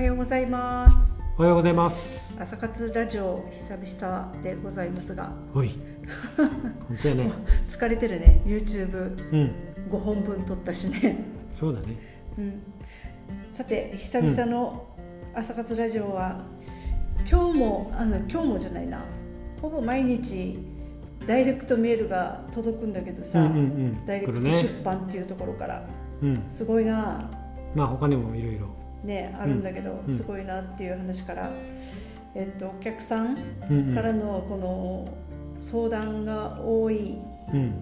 [0.00, 0.96] はようございます。
[1.36, 2.34] おはようございます。
[2.40, 5.30] 朝活ラジオ久々でございますが。
[5.54, 5.72] おい。
[6.88, 7.30] 本当やね。
[7.68, 8.40] 疲れてるね。
[8.46, 10.00] YouTube5 うん。
[10.00, 11.18] 本分撮ったしね、
[11.52, 11.98] そうだね。
[12.38, 12.62] うん、
[13.52, 14.86] さて久々の
[15.34, 16.46] 朝活ラジオは、
[17.30, 19.04] 今日もあの今日もじゃないな。
[19.60, 20.58] ほぼ毎日
[21.26, 24.06] ダイレクトメールが届くんだけどさ、うんうんうん。
[24.06, 25.86] ダイレクト出版っていうところから、
[26.22, 26.42] うん。
[26.48, 27.30] すごいな。
[27.74, 30.16] まあ他にもいろいろねあるんだけど、うん。
[30.16, 31.50] すごいなっていう話から、
[32.34, 33.36] えっとお客さん
[33.94, 35.08] からのこの
[35.60, 37.18] 相談が多い
[37.52, 37.72] うん。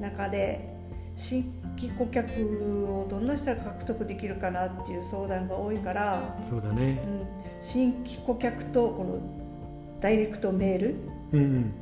[0.00, 0.74] 中で
[1.14, 7.02] 新規顧客をどんなしたら獲得できるかなっていう相談が多いから、そうだね。
[7.04, 7.26] うん、
[7.60, 10.96] 新規顧客とこのダイレクトメール
[11.32, 11.74] うんうん。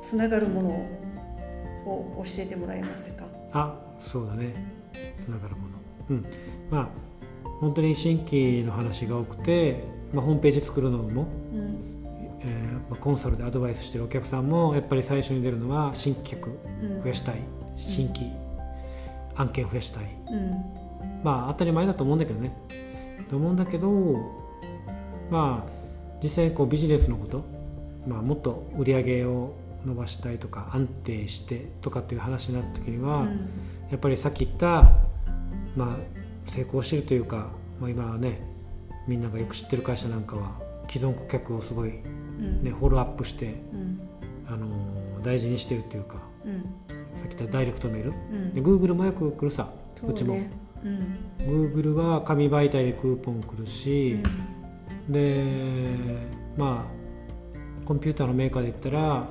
[0.00, 0.70] つながるもの
[1.84, 3.24] を教えてもらえますか？
[3.52, 4.54] あそうだね。
[5.16, 5.78] つながるもの。
[6.10, 6.24] うん。
[6.70, 6.88] まあ
[7.60, 11.88] 本当に新規の話が多くて、まあ、ホームページ作るのも、うん。
[12.40, 16.50] えーまあ、コンサルでアドバイスしてるお客さんもやっぱり最初に出るのは新規客
[16.82, 17.02] うん。
[17.02, 17.40] 増やしたい
[17.76, 18.30] 新規
[19.36, 20.04] 案件増やしたい。
[20.30, 20.64] うん。
[21.22, 22.56] まあ当たり前だと思うんだけどね。
[23.28, 23.90] と思うんだけど
[25.30, 25.70] まあ
[26.22, 27.44] 実際にこうビジネスのこと、
[28.06, 33.50] まあ、もっと売り上げを伸ばしたいとか安定してとかっていう話になった時には、うん。
[33.90, 34.92] やっぱりさっき言った、
[35.76, 36.17] まあ、
[36.48, 38.40] 成功してるというか、まあ、今はね
[39.06, 40.52] みんながよく知ってる会社なんかは
[40.88, 42.02] 既存顧客をすごい、ね、
[42.64, 42.74] うん。
[42.74, 44.00] フォローアップして、うん。
[44.46, 46.62] あのー大事にしてるというかうん。
[47.14, 48.10] さっき言ったダイレクトメール。
[48.10, 48.54] うん。
[48.54, 50.34] で Google もよく来るさそううちも。
[50.34, 50.50] ね
[50.84, 51.18] うん。
[51.38, 54.20] Google は紙媒体でクーポン来るし、
[55.08, 55.44] で
[56.56, 59.28] まあコンピューターのメーカーで言ったら、ま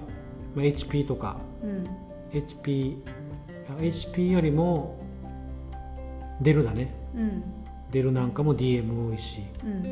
[0.58, 1.88] あ、HP とかうん。
[2.34, 2.98] HP
[3.80, 5.00] HP よりも
[6.42, 7.44] デルだねうん。
[7.92, 9.44] デルなんかも DM 多いし。
[9.64, 9.84] うん。
[9.84, 9.90] や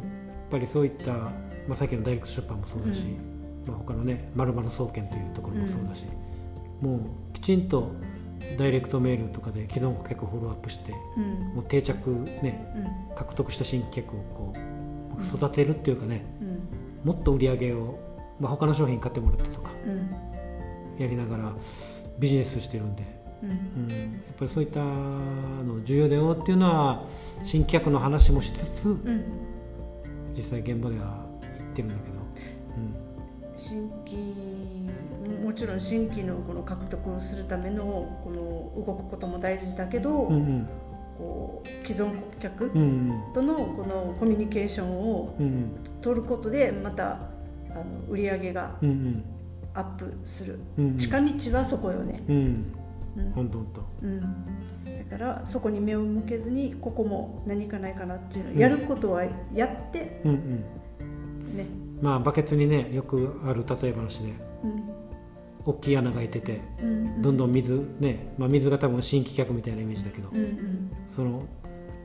[0.00, 0.04] っ
[0.50, 1.32] ぱりそういった、ま
[1.72, 3.04] あ、さっきのダイレクト出版もそうだし、
[3.66, 6.06] まあ、他のねまるまる総研というところもそうだし、
[6.80, 7.00] もう
[7.32, 7.92] きちんと
[8.58, 11.24] ダイレクトメールとかで既存顧客をフォローアップしてうん。
[11.54, 12.10] もう定着
[12.42, 12.72] ね
[13.10, 13.16] うん。
[13.16, 16.68] 獲得した新規客をこう育てるっていうかねうん。
[17.04, 17.98] もっと売り上げを、
[18.40, 21.00] まあ、他の商品買ってもらってとかうん。
[21.00, 21.52] やりながら
[22.18, 23.04] ビジネスしてるんで、
[23.42, 23.50] うん。
[23.50, 27.06] うん、やっぱりそういったの重要だよっていうのは
[27.42, 29.24] 新規客の話もしつつうん。
[30.36, 31.26] 実際現場では
[31.58, 32.20] 言ってるんだけど、
[33.56, 34.16] 新規
[35.44, 40.68] もちろん新規のこの獲得をするためのこの動くことも大事だけど、うん、うん。
[41.20, 42.70] こう既存顧客
[43.34, 45.36] とのこのコミュニケーションを
[46.00, 48.70] 取ることでまたあの売り上げが
[49.74, 50.58] アップする、
[50.96, 52.74] 近道はそこよね、うん
[53.26, 53.32] うん。
[53.32, 54.20] ほんとほんとうん、
[55.08, 58.58] だからそこに目を向けずにここも何かないかなっていうのをうん。
[58.60, 61.56] やることはやってうんうん。
[61.56, 61.66] ね、
[62.00, 64.32] まあバケツにねよくある例え話で
[64.64, 65.00] うん。
[65.66, 70.90] 大きい穴が開いててうん、どんどん水ね、まあ、水が多分新規客みたいなイメージだけど、うんうん。
[71.10, 71.42] その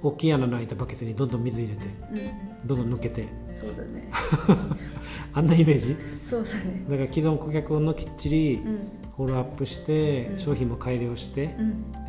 [0.03, 2.67] 大きい穴の開いたバケツにどんどん水入れてうん。
[2.67, 3.27] どんどん抜けて。
[3.51, 4.09] そうだね。
[5.33, 5.95] あんなイメージ？
[6.21, 6.85] そうだね。
[6.89, 8.79] だから既存顧客をきっちりうん
[9.15, 10.39] フォローアップして、うん。
[10.39, 11.55] 商品も改良して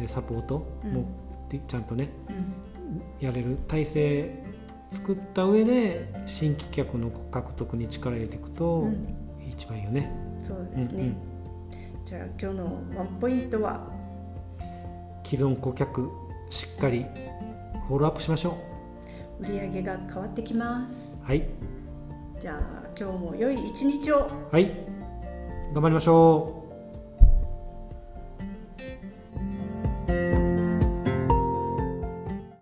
[0.07, 0.93] サポートうん。
[0.93, 1.05] も
[1.49, 3.25] でちゃんとねうん。
[3.25, 4.45] やれる体制
[4.91, 9.07] 作った上で新規客の獲得に力入れていくと、うん。
[9.49, 10.11] 一番いいよね。
[10.43, 11.17] そうですね、うんうん。
[12.05, 12.65] じゃあ今日の
[12.97, 13.89] ワンポイントは？
[15.25, 16.11] 既存顧客
[16.51, 17.05] しっかり
[17.89, 18.57] フォローアップしましょ
[19.41, 21.21] 売り上げが変わってきます。
[21.23, 21.27] う。
[21.27, 21.49] はい、
[22.41, 24.29] じゃあ今日も良い一日を。
[24.51, 24.71] はい、
[25.75, 26.66] 頑張りましょう。